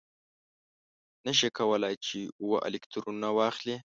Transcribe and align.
نه 1.25 1.31
شي 1.39 1.49
کولای 1.57 1.95
چې 2.05 2.19
اوه 2.41 2.57
الکترونه 2.67 3.27
واخلي. 3.37 3.75